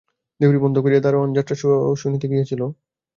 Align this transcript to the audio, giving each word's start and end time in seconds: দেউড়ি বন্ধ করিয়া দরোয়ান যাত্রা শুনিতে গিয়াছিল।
দেউড়ি 0.39 0.59
বন্ধ 0.63 0.75
করিয়া 0.79 1.01
দরোয়ান 1.01 1.29
যাত্রা 1.37 1.55
শুনিতে 1.95 2.25
গিয়াছিল। 2.31 2.61